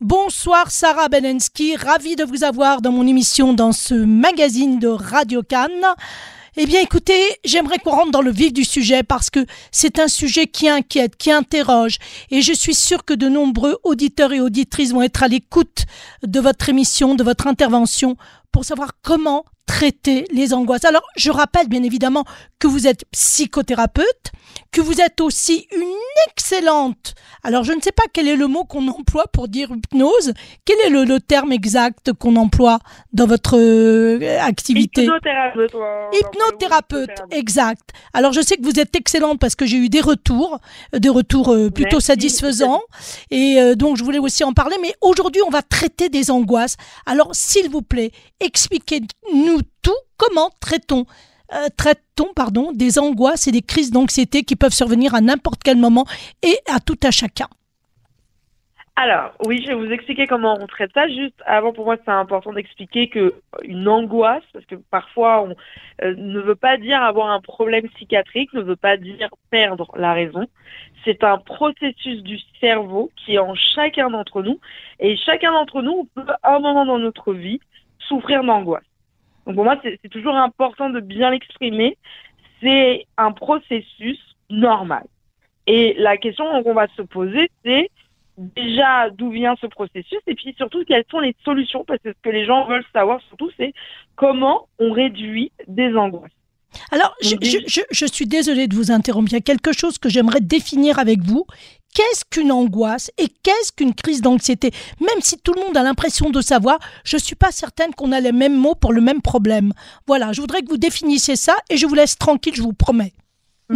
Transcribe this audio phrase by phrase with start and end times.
[0.00, 5.42] Bonsoir Sarah Belensky, ravie de vous avoir dans mon émission dans ce magazine de Radio
[5.42, 5.94] Cannes.
[6.56, 10.08] Eh bien écoutez, j'aimerais qu'on rentre dans le vif du sujet parce que c'est un
[10.08, 11.98] sujet qui inquiète, qui interroge
[12.30, 15.84] et je suis sûre que de nombreux auditeurs et auditrices vont être à l'écoute
[16.22, 18.16] de votre émission, de votre intervention
[18.52, 20.86] pour savoir comment traiter les angoisses.
[20.86, 22.24] Alors, je rappelle bien évidemment
[22.58, 24.32] que vous êtes psychothérapeute,
[24.72, 25.94] que vous êtes aussi une
[26.28, 27.14] excellente.
[27.42, 30.32] Alors, je ne sais pas quel est le mot qu'on emploie pour dire hypnose.
[30.64, 32.78] Quel est le, terme exact qu'on emploie
[33.12, 35.04] dans votre euh, activité?
[35.04, 35.74] Hypnothérapeute.
[36.12, 37.90] Hypnothérapeute, exact.
[38.12, 40.58] Alors, je sais que vous êtes excellente parce que j'ai eu des retours,
[40.92, 42.82] des retours euh, plutôt satisfaisants.
[43.30, 44.76] Et euh, donc, je voulais aussi en parler.
[44.80, 46.76] Mais aujourd'hui, on va traiter des angoisses.
[47.06, 49.96] Alors, s'il vous plaît, expliquez-nous tout.
[50.16, 51.06] Comment traitons
[51.52, 55.76] euh, traite-t-on pardon, des angoisses et des crises d'anxiété qui peuvent survenir à n'importe quel
[55.76, 56.06] moment
[56.42, 57.46] et à tout à chacun?
[59.02, 61.08] Alors, oui, je vais vous expliquer comment on traite ça.
[61.08, 65.54] Juste avant, pour moi, c'est important d'expliquer que une angoisse, parce que parfois, on
[66.04, 70.12] euh, ne veut pas dire avoir un problème psychiatrique, ne veut pas dire perdre la
[70.12, 70.46] raison.
[71.02, 74.60] C'est un processus du cerveau qui est en chacun d'entre nous.
[74.98, 77.60] Et chacun d'entre nous peut, à un moment dans notre vie,
[78.00, 78.89] souffrir d'angoisse.
[79.50, 81.98] Donc pour moi, c'est toujours important de bien l'exprimer.
[82.60, 85.04] C'est un processus normal.
[85.66, 87.90] Et la question qu'on va se poser, c'est
[88.38, 91.84] déjà d'où vient ce processus et puis surtout quelles sont les solutions?
[91.84, 93.74] Parce que ce que les gens veulent savoir surtout, c'est
[94.14, 96.30] comment on réduit des angoisses.
[96.92, 99.28] Alors, je, je, je, suis désolée de vous interrompre.
[99.30, 101.46] Il y a quelque chose que j'aimerais définir avec vous
[101.94, 104.70] qu'est-ce qu'une angoisse et qu'est-ce qu'une crise d'anxiété?
[105.00, 108.12] Même si tout le monde a l'impression de savoir, je ne suis pas certaine qu'on
[108.12, 109.72] a les mêmes mots pour le même problème.
[110.06, 113.12] Voilà, je voudrais que vous définissiez ça et je vous laisse tranquille, je vous promets.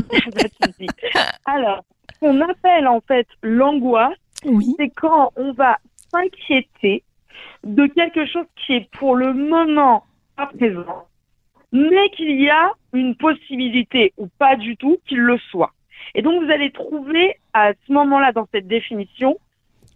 [1.44, 4.18] Alors, ce qu'on appelle en fait l'angoisse,
[4.78, 5.78] c'est quand on va
[6.10, 7.02] s'inquiéter
[7.64, 10.04] de quelque chose qui est pour le moment
[10.36, 11.08] pas présent,
[11.72, 15.72] mais qu'il y a une possibilité ou pas du tout qu'il le soit.
[16.14, 19.36] Et donc, vous allez trouver à ce moment-là, dans cette définition,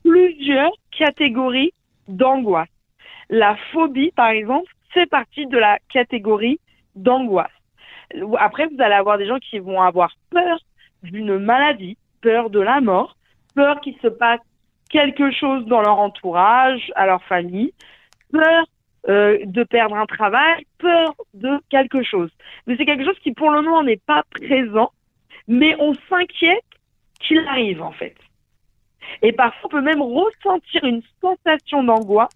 [0.04, 1.72] plusieurs catégories
[2.08, 2.68] d'angoisse.
[3.30, 6.58] La phobie, par exemple, fait partie de la catégorie
[6.94, 7.50] d'angoisse.
[8.38, 10.58] Après, vous allez avoir des gens qui vont avoir peur
[11.02, 13.16] d'une maladie, peur de la mort,
[13.54, 14.40] peur qu'il se passe
[14.90, 17.72] quelque chose dans leur entourage, à leur famille,
[18.32, 18.66] peur
[19.08, 22.30] euh, de perdre un travail, peur de quelque chose.
[22.66, 24.92] Mais c'est quelque chose qui pour le moment n'est pas présent
[25.48, 26.62] mais on s'inquiète
[27.18, 28.14] qu'il arrive en fait.
[29.22, 32.28] Et parfois, on peut même ressentir une sensation d'angoisse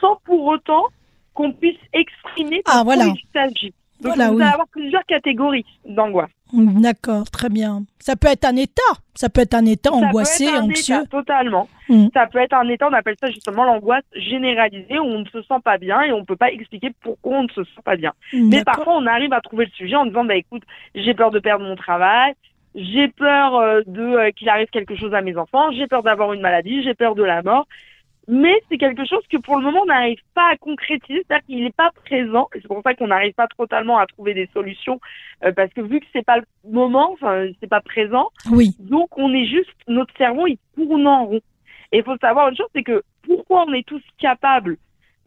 [0.00, 0.86] sans pour autant
[1.34, 3.06] qu'on puisse exprimer ah, voilà.
[3.06, 3.74] il s'agit.
[4.00, 6.30] Donc, voilà, allez avoir plusieurs catégories d'angoisse.
[6.52, 7.82] D'accord, très bien.
[7.98, 8.82] Ça peut être un état.
[9.14, 10.94] Ça peut être un état angoissé, ça peut être un anxieux.
[10.96, 11.68] État, totalement.
[11.88, 12.06] Mm.
[12.14, 15.42] Ça peut être un état, on appelle ça justement l'angoisse généralisée, où on ne se
[15.42, 17.96] sent pas bien et on ne peut pas expliquer pourquoi on ne se sent pas
[17.96, 18.12] bien.
[18.32, 20.62] Mais parfois, on arrive à trouver le sujet en disant, bah écoute,
[20.94, 22.34] j'ai peur de perdre mon travail,
[22.74, 26.32] j'ai peur euh, de euh, qu'il arrive quelque chose à mes enfants, j'ai peur d'avoir
[26.32, 27.66] une maladie, j'ai peur de la mort
[28.28, 31.64] mais c'est quelque chose que pour le moment on n'arrive pas à concrétiser, c'est-à-dire qu'il
[31.64, 35.00] n'est pas présent, et c'est pour ça qu'on n'arrive pas totalement à trouver des solutions,
[35.44, 38.76] euh, parce que vu que c'est pas le moment, enfin c'est pas présent, oui.
[38.78, 41.40] donc on est juste, notre cerveau il tourne en rond.
[41.90, 44.76] Et il faut savoir une chose, c'est que pourquoi on est tous capables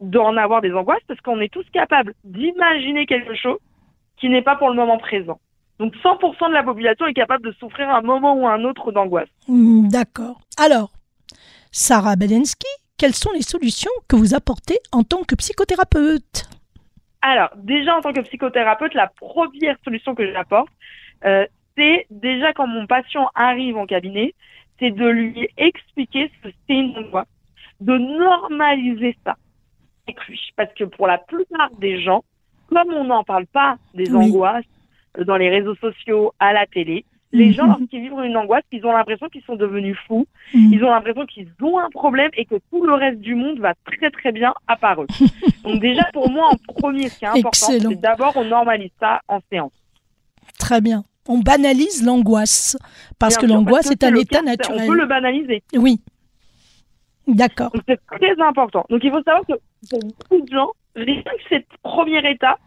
[0.00, 3.58] d'en avoir des angoisses, parce qu'on est tous capables d'imaginer quelque chose
[4.16, 5.40] qui n'est pas pour le moment présent.
[5.80, 8.64] Donc 100% de la population est capable de souffrir à un moment ou à un
[8.64, 9.28] autre d'angoisse.
[9.48, 10.40] Hmm, d'accord.
[10.56, 10.92] Alors,
[11.72, 12.68] Sarah Belensky,
[13.02, 16.48] quelles sont les solutions que vous apportez en tant que psychothérapeute
[17.20, 20.68] Alors, déjà en tant que psychothérapeute, la première solution que j'apporte,
[21.24, 21.44] euh,
[21.76, 24.36] c'est déjà quand mon patient arrive en cabinet,
[24.78, 27.26] c'est de lui expliquer ce que c'est une angoisse,
[27.80, 29.36] de normaliser ça
[30.06, 30.40] avec lui.
[30.54, 32.22] Parce que pour la plupart des gens,
[32.68, 34.64] comme on n'en parle pas des angoisses
[35.18, 38.92] dans les réseaux sociaux, à la télé, les gens, lorsqu'ils vivent une angoisse, ils ont
[38.92, 40.72] l'impression qu'ils sont devenus fous, mhm.
[40.72, 43.74] ils ont l'impression qu'ils ont un problème et que tout le reste du monde va
[43.84, 45.06] très très bien à part eux.
[45.64, 49.20] Donc déjà, pour moi, en premier, ce qui est important, c'est d'abord on normalise ça
[49.28, 49.72] en séance.
[50.58, 51.04] Très bien.
[51.28, 52.76] On banalise l'angoisse
[53.18, 54.82] parce que l'angoisse est, un état naturel.
[54.82, 55.62] On peut le banaliser.
[55.74, 56.00] Oui.
[57.28, 57.70] D'accord.
[57.88, 58.84] C'est très important.
[58.90, 59.54] Donc il faut savoir que
[59.88, 62.60] pour beaucoup de gens, rien que cette première étape,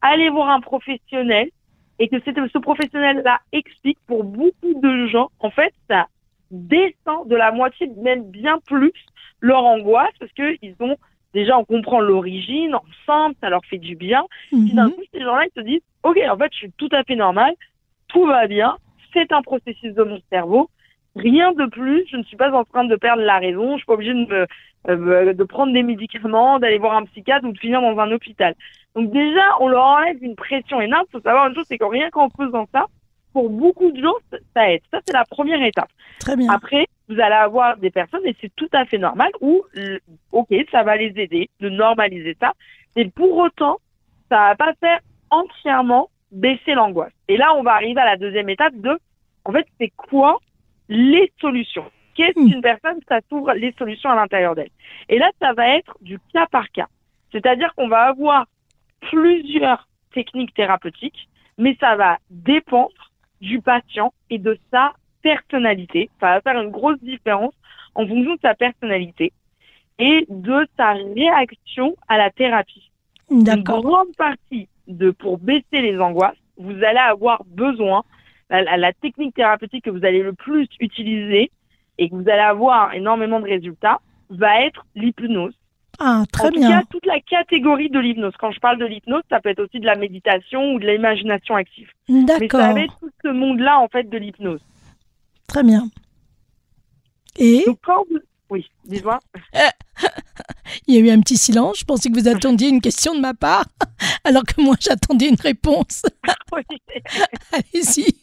[0.00, 1.50] aller voir un professionnel,
[1.98, 6.06] et que ce professionnel-là explique pour beaucoup de gens, en fait, ça
[6.50, 8.92] descend de la moitié, même bien plus,
[9.40, 10.96] leur angoisse parce qu'ils ont
[11.34, 14.24] déjà on comprend l'origine ensemble, ça leur fait du bien.
[14.48, 14.92] Puis d'un mhm.
[14.92, 17.52] coup, ces gens-là, ils se disent, ok, en fait, je suis tout à fait normal,
[18.08, 18.76] tout va bien,
[19.12, 20.70] c'est un processus de mon cerveau,
[21.18, 23.86] Rien de plus, je ne suis pas en train de perdre la raison, je suis
[23.86, 24.46] pas obligée de,
[24.88, 28.54] euh, de prendre des médicaments, d'aller voir un psychiatre ou de finir dans un hôpital.
[28.98, 31.04] Donc déjà, on leur enlève une pression énorme.
[31.08, 32.86] Il faut savoir une chose, c'est que rien qu'en faisant ça,
[33.32, 34.14] pour beaucoup de gens,
[34.54, 34.80] ça aide.
[34.90, 35.88] Ça, c'est la première étape.
[36.18, 36.50] Très bien.
[36.52, 39.62] Après, vous allez avoir des personnes, et c'est tout à fait normal, où,
[40.32, 42.54] ok, ça va les aider de normaliser ça,
[42.96, 43.78] mais pour autant,
[44.28, 44.98] ça va pas faire
[45.30, 47.12] entièrement baisser l'angoisse.
[47.28, 48.98] Et là, on va arriver à la deuxième étape de,
[49.44, 50.40] en fait, c'est quoi
[50.88, 51.88] les solutions?
[52.16, 52.50] Qu'est-ce hmm.
[52.50, 54.70] qu'une personne, ça s'ouvre les solutions à l'intérieur d'elle?
[55.08, 56.88] Et là, ça va être du cas par cas.
[57.30, 58.46] C'est-à-dire qu'on va avoir
[59.00, 61.28] plusieurs techniques thérapeutiques,
[61.58, 64.92] mais ça va dépendre du patient et de sa
[65.22, 66.10] personnalité.
[66.20, 67.54] Ça va faire une grosse différence
[67.94, 69.32] en fonction de sa personnalité
[69.98, 72.90] et de sa réaction à la thérapie.
[73.30, 78.04] Une grande partie de pour baisser les angoisses, vous allez avoir besoin
[78.50, 81.50] la, la, technique thérapeutique que vous allez le plus utiliser
[81.98, 84.00] et que vous allez avoir énormément de résultats
[84.30, 85.54] va être l'hypnose.
[85.98, 86.68] Ah, très en bien.
[86.68, 88.34] Il y a toute la catégorie de l'hypnose.
[88.38, 91.56] Quand je parle de l'hypnose, ça peut être aussi de la méditation ou de l'imagination
[91.56, 91.90] active.
[92.08, 92.38] D'accord.
[92.38, 94.60] Mais ça va être tout ce monde-là, en fait, de l'hypnose.
[95.48, 95.88] Très bien.
[97.36, 97.64] Et?
[97.66, 98.18] Donc, quand vous...
[98.50, 99.18] Oui, dis-moi.
[100.86, 101.80] Il y a eu un petit silence.
[101.80, 103.66] Je pensais que vous attendiez une question de ma part,
[104.24, 106.02] alors que moi, j'attendais une réponse.
[106.50, 106.62] Oui.
[107.52, 108.16] Allez-y.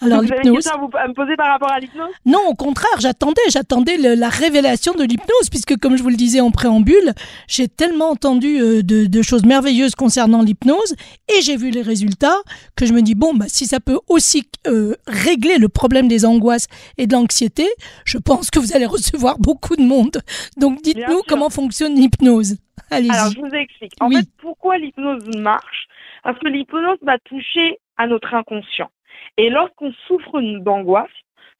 [0.00, 2.12] Alors, vous avez une question à, me poser par rapport à l'hypnose?
[2.24, 6.40] Non, au contraire, j'attendais, j'attendais la révélation de l'hypnose, puisque comme je vous le disais
[6.40, 7.14] en préambule,
[7.48, 10.94] j'ai tellement entendu euh, de, choses merveilleuses concernant l'hypnose,
[11.28, 12.36] et j'ai vu les résultats,
[12.76, 16.24] que je me dis, bon, bah, si ça peut aussi euh, régler le problème des
[16.24, 17.66] angoisses et de l'anxiété,
[18.04, 20.18] je pense que vous allez recevoir beaucoup de monde.
[20.56, 22.56] Donc dites-nous comment fonctionne l'hypnose.
[22.90, 23.10] Allez-y.
[23.10, 23.92] Alors, je vous explique.
[24.00, 25.88] En fait, pourquoi l'hypnose marche?
[26.22, 28.90] Parce que l'hypnose va toucher à notre inconscient.
[29.36, 31.10] Et lorsqu'on souffre d'angoisse,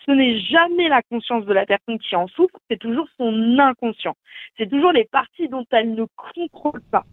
[0.06, 4.16] ce n'est jamais la conscience de la personne qui en souffre, c'est toujours son inconscient.
[4.56, 7.05] C'est toujours les parties dont elle ne contrôle pas.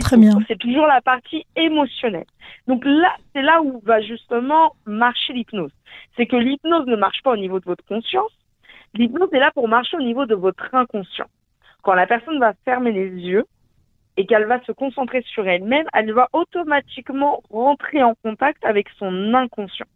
[0.00, 0.38] Très bien.
[0.46, 2.26] C'est toujours la partie émotionnelle.
[2.66, 5.72] Donc là, c'est là où va justement marcher l'hypnose.
[6.16, 8.30] C'est que l'hypnose ne marche pas au niveau de votre conscience.
[8.94, 11.26] L'hypnose est là pour marcher au niveau de votre inconscient.
[11.82, 13.44] Quand la personne va fermer les yeux,
[14.18, 19.32] et qu'elle va se concentrer sur elle-même, elle va automatiquement rentrer en contact avec son
[19.32, 19.86] inconscient.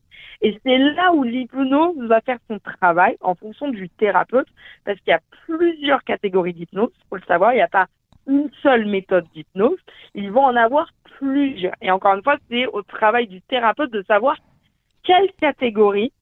[0.43, 4.47] Et c'est là où l'hypnose va faire son travail en fonction du thérapeute,
[4.85, 6.93] parce qu'il y a plusieurs catégories d'hypnose.
[7.11, 7.87] Faut le savoir, il n'y a pas
[8.29, 9.79] une seule méthode d'hypnose.
[10.15, 10.89] Ils vont en avoir
[11.19, 11.75] plusieurs.
[11.83, 14.37] Et encore une fois, c'est au travail du thérapeute de savoir
[15.03, 16.13] quelle catégorie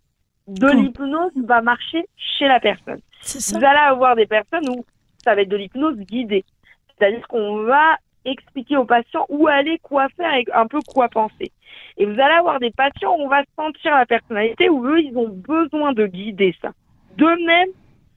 [0.49, 3.01] de l'hypnose va marcher chez la personne.
[3.23, 4.87] Vous allez avoir des personnes où
[5.23, 6.47] ça va être de l'hypnose guidée.
[7.01, 11.51] C'est-à-dire qu'on va expliquer aux patients où aller, quoi faire et un peu quoi penser.
[11.97, 15.17] Et vous allez avoir des patients où on va sentir la personnalité, où eux, ils
[15.17, 16.71] ont besoin de guider ça.
[17.17, 17.71] De même,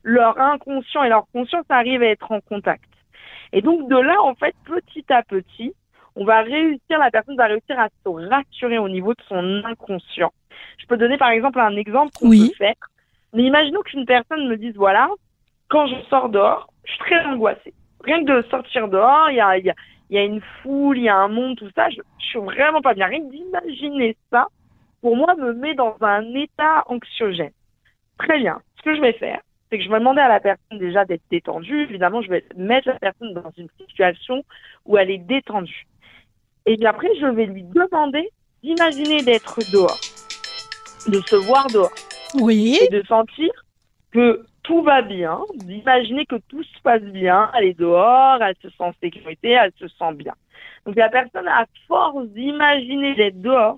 [0.03, 2.89] leur inconscient et leur conscience arrivent à être en contact.
[3.53, 5.73] Et donc de là, en fait, petit à petit,
[6.15, 10.33] on va réussir, la personne va réussir à se rassurer au niveau de son inconscient.
[10.77, 12.75] Je peux donner par exemple un exemple qu'on peut faire.
[13.33, 15.09] Mais imaginons qu'une personne me dise, voilà,
[15.69, 19.41] quand je sors dehors, je suis très angoissée rien que de sortir dehors, il y
[19.41, 19.73] a, y, a,
[20.09, 22.81] y a, une foule, il y a un monde, tout ça, je, je suis vraiment
[22.81, 23.07] pas bien.
[23.07, 24.47] Rien d'imaginer ça,
[25.01, 27.51] pour moi, me met dans un état anxiogène.
[28.17, 28.61] Très bien.
[28.77, 31.23] Ce que je vais faire, c'est que je vais demander à la personne déjà d'être
[31.31, 31.83] détendue.
[31.83, 34.43] Évidemment, je vais mettre la personne dans une situation
[34.85, 35.87] où elle est détendue.
[36.65, 38.29] Et puis après, je vais lui demander
[38.63, 39.99] d'imaginer d'être dehors,
[41.07, 41.91] de se voir dehors.
[42.35, 42.77] Oui.
[42.81, 43.51] Et de sentir
[44.11, 48.69] que tout va bien, d'imaginer que tout se passe bien, elle est dehors, elle se
[48.69, 50.33] sent en sécurité, elle se sent bien.
[50.85, 53.77] Donc la personne, à force d'imaginer d'être dehors,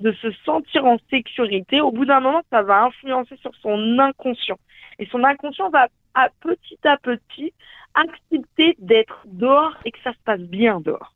[0.00, 4.58] de se sentir en sécurité, au bout d'un moment, ça va influencer sur son inconscient.
[4.98, 5.88] Et son inconscient va
[6.40, 7.52] petit à petit
[7.94, 11.15] accepter d'être dehors et que ça se passe bien dehors.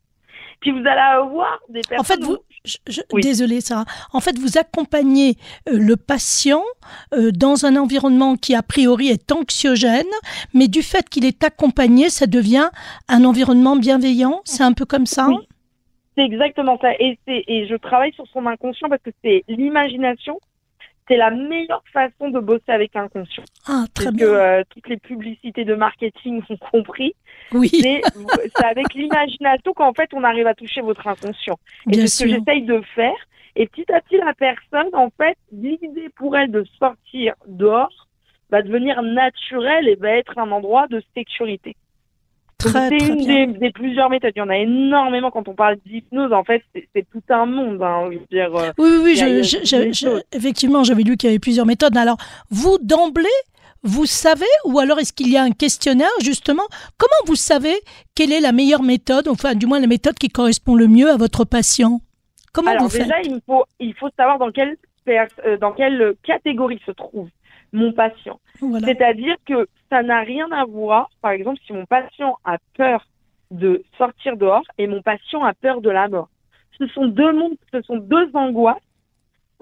[0.61, 1.99] Puis vous allez avoir des personnes.
[1.99, 3.85] En fait, vous, je, désolée Sarah.
[4.13, 5.35] En fait, vous accompagnez
[5.67, 6.63] euh, le patient
[7.13, 10.05] euh, dans un environnement qui a priori est anxiogène,
[10.53, 12.69] mais du fait qu'il est accompagné, ça devient
[13.09, 14.41] un environnement bienveillant.
[14.45, 15.27] C'est un peu comme ça?
[15.27, 15.37] Oui.
[16.15, 16.91] C'est exactement ça.
[16.99, 20.39] Et, et je travaille sur son inconscient parce que c'est l'imagination
[21.11, 23.43] c'est la meilleure façon de bosser avec l'inconscient.
[23.67, 24.25] Ah, très bien.
[24.25, 27.15] que euh, toutes les publicités de marketing ont compris.
[27.53, 27.69] Oui.
[27.73, 28.01] C'est,
[28.65, 31.57] avec l'imagination qu'en fait on arrive à toucher votre inconscient.
[31.91, 33.15] Et c'est ce que j'essaye de faire.
[33.55, 38.07] Et petit à petit, la personne, en fait, l'idée pour elle de sortir dehors
[38.49, 41.75] va devenir naturelle et va être un endroit de sécurité.
[42.57, 43.47] Très, c'est très une bien.
[43.47, 44.33] des, des plusieurs méthodes.
[44.35, 46.31] Il y en a énormément quand on parle d'hypnose.
[46.31, 47.81] En fait, c'est, c'est tout un monde.
[47.81, 51.27] Hein, je veux dire, euh, Oui, oui, oui, je- je- je- effectivement, j'avais lu qu'il
[51.29, 51.97] y avait plusieurs méthodes.
[51.97, 52.17] Alors,
[52.51, 53.25] vous, d'emblée,
[53.83, 56.63] vous savez, ou alors est-ce qu'il y a un questionnaire, justement?
[56.97, 57.73] Comment vous savez
[58.15, 61.17] quelle est la meilleure méthode, enfin, du moins la méthode qui correspond le mieux à
[61.17, 61.99] votre patient?
[62.53, 63.03] Comment Alors vous faites?
[63.03, 67.29] déjà, il faut, il faut savoir dans quelle, euh, dans quelle catégorie se trouve
[67.73, 68.39] mon patient.
[68.59, 68.87] Voilà.
[68.87, 73.07] C'est-à-dire que ça n'a rien à voir, par exemple, si mon patient a peur
[73.49, 76.29] de sortir dehors et mon patient a peur de la mort.
[76.77, 78.77] Ce sont deux mondes, ce sont deux angoisses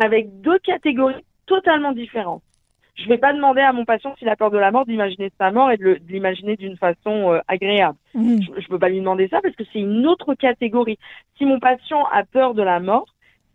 [0.01, 2.43] avec deux catégories totalement différentes.
[2.99, 5.31] Je ne vais pas demander à mon patient s'il a peur de la mort d'imaginer
[5.39, 7.97] sa mort et de l'imaginer d'une façon euh, agréable.
[8.13, 8.41] Mhm.
[8.41, 10.99] Je ne peux pas lui demander ça parce que c'est une autre catégorie.
[11.37, 13.05] Si mon patient a peur de la mort,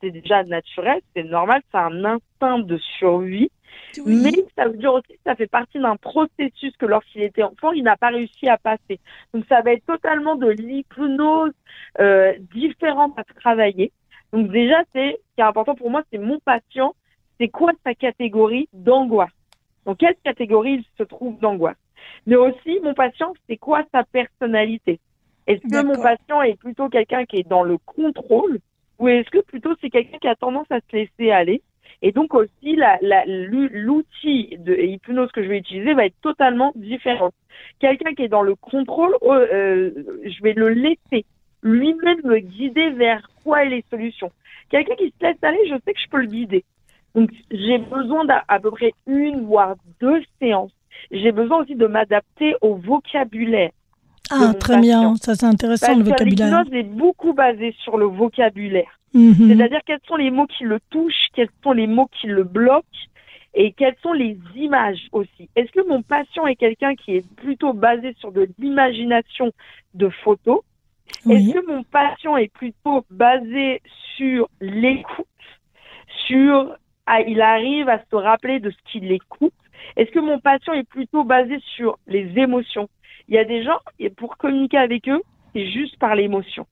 [0.00, 3.50] c'est déjà naturel, c'est normal, c'est un instinct de survie.
[3.98, 4.22] Oui.
[4.22, 7.72] Mais ça veut dire aussi que ça fait partie d'un processus que lorsqu'il était enfant,
[7.72, 8.98] il n'a pas réussi à passer.
[9.32, 11.52] Donc ça va être totalement de l'hypnose
[12.00, 13.92] euh, différente à travailler.
[14.32, 16.94] Donc déjà, c'est ce qui est important pour moi, c'est mon patient,
[17.40, 19.30] c'est quoi sa catégorie d'angoisse?
[19.84, 21.76] Dans quelle catégorie il se trouve d'angoisse?
[22.26, 24.98] Mais aussi, mon patient, c'est quoi sa personnalité?
[25.46, 28.58] Est-ce que mon patient est plutôt quelqu'un qui est dans le contrôle
[28.98, 31.60] ou est-ce que plutôt c'est quelqu'un qui a tendance à se laisser aller?
[32.02, 36.20] Et donc aussi, la- la- l'ou- l'outil de hypnose que je vais utiliser va être
[36.22, 37.30] totalement différent.
[37.78, 39.90] Quelqu'un qui est dans le contrôle, euh, euh,
[40.24, 41.24] je vais le laisser
[41.62, 44.30] lui-même me guider vers quoi est les solutions.
[44.70, 46.64] Quelqu'un qui se laisse aller, je sais que je peux le guider.
[47.14, 50.73] Donc j'ai besoin d'à à peu près une voire deux séances.
[51.11, 53.71] J'ai besoin aussi de m'adapter au vocabulaire.
[54.30, 56.64] Ah, très bien, ça c'est intéressant Parce le vocabulaire.
[56.64, 58.99] l'hypnose est beaucoup basée sur le vocabulaire.
[59.12, 59.49] Mhm.
[59.49, 62.83] C'est-à-dire quels sont les mots qui le touchent, quels sont les mots qui le bloquent
[63.54, 65.49] et quelles sont les images aussi.
[65.54, 69.52] Est-ce que mon patient est quelqu'un qui est plutôt basé sur de l'imagination
[69.94, 70.61] de photos?
[71.26, 71.37] Oui.
[71.37, 73.80] Est-ce que mon patient est plutôt basé
[74.16, 75.26] sur l'écoute,
[76.26, 79.52] sur ah, il arrive à se rappeler de ce qu'il écoute
[79.96, 82.88] Est-ce que mon patient est plutôt basé sur les émotions?
[83.28, 86.66] Il y a des gens, et pour communiquer avec eux, c'est juste par l'émotion.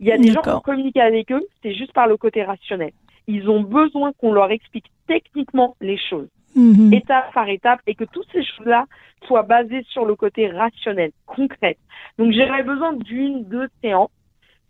[0.00, 2.92] Il y a des gens pour communiquer avec eux, c'est juste par le côté rationnel.
[3.28, 6.92] Ils ont besoin qu'on leur explique techniquement les choses, Mhm.
[6.92, 8.86] étape par étape, et que toutes ces choses-là
[9.26, 11.76] soient basées sur le côté rationnel, concret.
[12.18, 14.10] Donc j'aurais besoin d'une, deux séances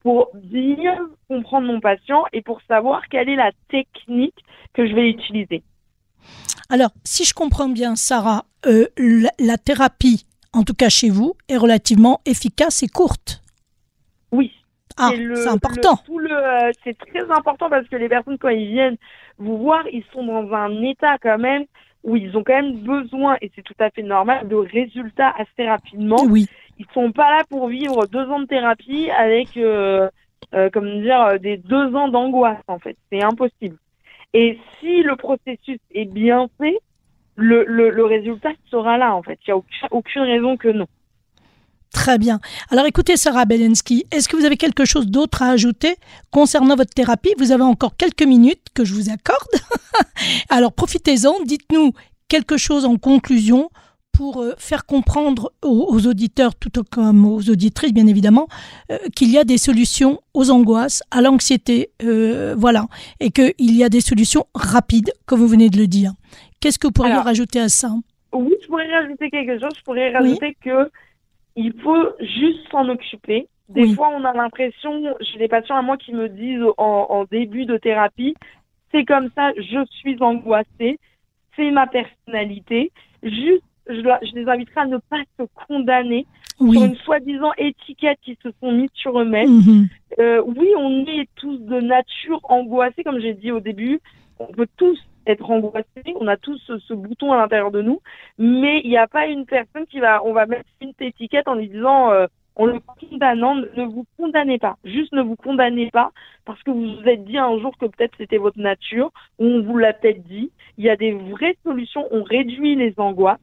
[0.02, 4.34] pour bien comprendre mon patient et pour savoir quelle est la technique
[4.74, 5.62] que je vais utiliser.
[6.68, 11.34] Alors, si je comprends bien, Sarah, euh, la, la thérapie, en tout cas chez vous,
[11.48, 13.42] est relativement efficace et courte.
[14.32, 14.52] Oui,
[14.96, 15.98] Ah, c'est important.
[16.00, 18.96] le- tout le, euh, c'est très important parce que les personnes, quand ils viennent
[19.38, 21.64] vous voir, ils sont dans un état quand même
[22.04, 25.68] où ils ont quand même besoin, et c'est tout à fait normal, de résultats assez
[25.68, 26.24] rapidement.
[26.24, 26.48] Oui,
[26.78, 30.08] Ils sont pas là pour vivre deux ans de thérapie avec, euh,
[30.54, 32.96] euh, comme dire, euh, des deux ans d'angoisse en fait.
[33.10, 33.76] C'est impossible.
[34.34, 36.78] Et si le processus est bien fait,
[37.36, 39.38] le, le, résultat sera là en fait.
[39.46, 40.86] Il n'y a aucune raison que non.
[41.92, 42.40] très bien.
[42.70, 45.96] Alors écoutez, Sarah Belensky, est-ce que vous avez quelque chose d'autre à ajouter
[46.30, 47.34] concernant votre thérapie?
[47.38, 49.48] Vous avez encore quelques minutes que je vous accorde.
[50.48, 51.92] Alors profitez-en, dites-nous
[52.28, 53.70] quelque chose en conclusion
[54.12, 58.46] pour euh, faire comprendre aux, aux auditeurs, tout comme aux auditrices bien évidemment,
[58.90, 62.86] euh, qu'il y a des solutions aux angoisses, à l'anxiété, euh, voilà,
[63.20, 66.12] et qu'il y a des solutions rapides, comme vous venez de le dire.
[66.60, 67.90] Qu'est-ce que vous pourriez Alors, rajouter à ça?
[68.32, 69.72] Oui, je pourrais rajouter quelque chose.
[69.76, 70.90] Je pourrais rajouter que
[71.56, 73.46] il faut juste s'en occuper.
[73.68, 73.94] Des Oui.
[73.94, 77.64] fois, on a l'impression, j'ai des patients à moi qui me disent en, en début
[77.66, 78.34] de thérapie,
[78.90, 80.98] c'est comme ça, je suis angoissée,
[81.56, 82.92] c'est ma personnalité.
[83.22, 86.26] Juste, je, dois- je les inviterai à ne pas se condamner
[86.60, 86.76] Oui.
[86.76, 89.50] sur une soi-disant étiquette qui se sont mises sur eux-mêmes.
[89.50, 89.88] Mhm.
[90.18, 94.00] Euh, oui, on est tous de nature angoissés, comme j'ai dit au début.
[94.38, 95.86] On peut tous être angoissés,
[96.20, 98.00] on a tous ce, ce bouton à l'intérieur de nous,
[98.38, 101.54] mais il n'y a pas une personne qui va, on va mettre une étiquette en
[101.54, 105.90] lui disant, euh, en le condamnant, ne ne vous condamnez pas, juste ne vous condamnez
[105.92, 106.10] pas,
[106.44, 109.62] parce que vous vous êtes dit un jour que peut-être c'était votre nature, ou on
[109.62, 110.50] vous l'a peut-être dit.
[110.76, 113.38] Il y a des vraies solutions, on réduit les angoisses.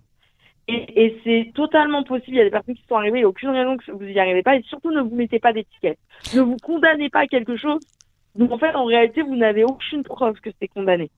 [0.70, 2.36] Et, et c'est totalement possible.
[2.36, 4.04] Il y a des personnes qui sont arrivées, il n'y a aucune raison que vous
[4.04, 4.56] n'y arrivez pas.
[4.56, 6.00] Et surtout, ne vous mettez pas d'étiquette.
[6.36, 7.80] Ne vous condamnez pas à quelque chose.
[8.36, 11.10] Donc, en fait, en réalité, vous n'avez aucune preuve que c'est condamné.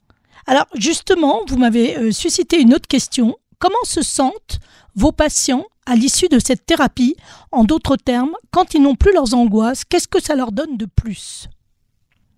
[0.47, 3.35] Alors justement, vous m'avez euh, suscité une autre question.
[3.59, 4.59] Comment se sentent
[4.95, 7.15] vos patients à l'issue de cette thérapie?
[7.51, 10.85] En d'autres termes, quand ils n'ont plus leurs angoisses, qu'est-ce que ça leur donne de
[10.85, 11.47] plus?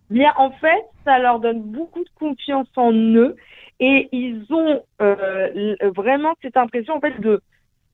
[0.09, 3.35] Bien, en fait, ça leur donne beaucoup de confiance en eux
[3.85, 7.41] et ils ont euh, vraiment cette impression, en fait, de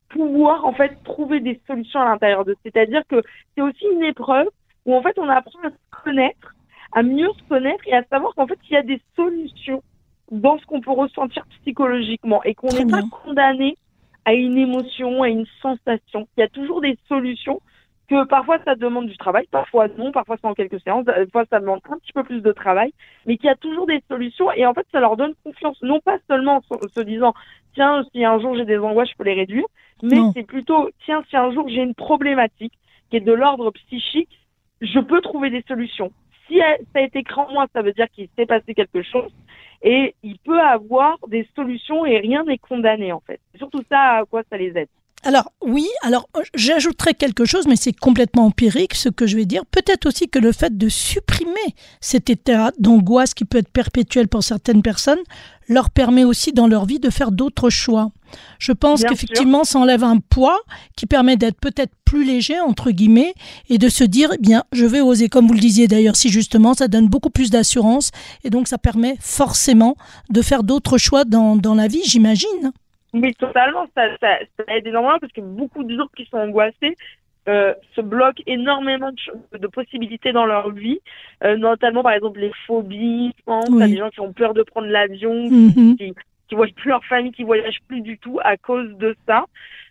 [0.09, 2.55] pouvoir en fait trouver des solutions à l'intérieur de.
[2.63, 3.23] C'est-à-dire que
[3.55, 4.47] c'est aussi une épreuve
[4.85, 6.53] où en fait on apprend à se connaître,
[6.91, 9.81] à mieux se connaître et à savoir qu'en fait il y a des solutions
[10.31, 13.75] dans ce qu'on peut ressentir psychologiquement et qu'on n'est pas condamné
[14.25, 16.27] à une émotion, à une sensation.
[16.37, 17.61] Il y a toujours des solutions
[18.09, 21.59] que parfois ça demande du travail, parfois non, parfois c'est en quelques séances, parfois ça
[21.59, 22.91] demande un petit peu plus de travail,
[23.25, 24.51] mais qu'il y a toujours des solutions.
[24.53, 27.33] Et en fait ça leur donne confiance, non pas seulement en se disant
[27.75, 29.65] tiens si un jour j'ai des angoisses je peux les réduire,
[30.01, 32.73] mais c'est plutôt tiens si un jour j'ai une problématique
[33.09, 34.39] qui est de l'ordre psychique,
[34.81, 36.11] je peux trouver des solutions.
[36.47, 39.31] Si ça a été écrit en moi, ça veut dire qu'il s'est passé quelque chose.
[39.83, 43.39] Et il peut avoir des solutions et rien n'est condamné en fait.
[43.51, 44.89] C'est surtout ça à quoi ça les aide.
[45.23, 49.45] Alors oui, alors euh, j'ajouterai quelque chose, mais c'est complètement empirique ce que je vais
[49.45, 49.65] dire.
[49.65, 51.49] Peut-être aussi que le fait de supprimer
[51.99, 55.19] cet état d'angoisse qui peut être perpétuel pour certaines personnes
[55.67, 58.11] leur permet aussi dans leur vie de faire d'autres choix.
[58.59, 60.59] Je pense qu'effectivement, ça enlève un poids
[60.95, 63.35] qui permet d'être peut-être plus léger, entre guillemets,
[63.69, 66.29] et de se dire, eh bien, je vais oser, comme vous le disiez d'ailleurs, si
[66.29, 68.09] justement, ça donne beaucoup plus d'assurance,
[68.43, 69.95] et donc ça permet forcément
[70.31, 72.71] de faire d'autres choix dans, dans la vie, j'imagine.
[73.13, 73.87] Oui, totalement.
[73.95, 74.37] Ça, ça,
[74.67, 76.95] aide énormément parce que beaucoup de gens qui sont angoissés
[77.47, 80.99] euh, se bloquent énormément de, possibilités dans leur vie,
[81.43, 83.33] euh, notamment par exemple les phobies.
[83.37, 85.49] Je pense des gens qui ont peur de prendre l'avion,
[85.97, 86.13] qui,
[86.47, 89.45] qui voient plus leur famille, qui voyagent plus du tout à cause de ça.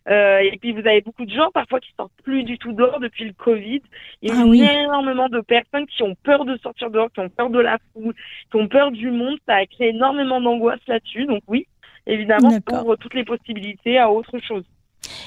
[0.09, 2.99] Euh, et puis vous avez beaucoup de gens parfois qui sortent plus du tout dehors
[2.99, 3.83] depuis le Covid.
[4.23, 7.29] Il y a ah énormément de personnes qui ont peur de sortir dehors, qui ont
[7.29, 8.15] peur de la foule,
[8.51, 9.37] qui ont peur du monde.
[9.47, 11.27] Ça a créé énormément d'angoisse là-dessus.
[11.27, 11.67] Donc oui,
[12.09, 14.65] évidemment, ouvre toutes les possibilités à autre chose.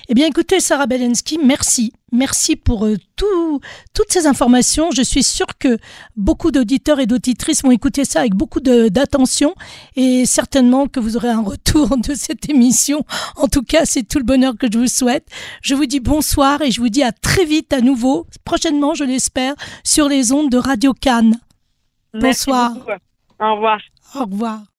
[0.09, 1.93] Eh bien, écoutez, Sarah Belensky, merci.
[2.11, 4.91] Merci pour euh, toutes ces informations.
[4.91, 5.77] Je suis sûre que
[6.15, 9.55] beaucoup d'auditeurs et d'auditrices vont écouter ça avec beaucoup d'attention
[9.95, 13.05] et certainement que vous aurez un retour de cette émission.
[13.38, 15.27] En tout cas, c'est tout le bonheur que je vous souhaite.
[15.61, 19.03] Je vous dis bonsoir et je vous dis à très vite à nouveau, prochainement, je
[19.03, 21.39] l'espère, sur les ondes de Radio Cannes.
[22.13, 22.73] Bonsoir.
[23.39, 23.79] Au revoir.
[24.15, 24.71] Au revoir.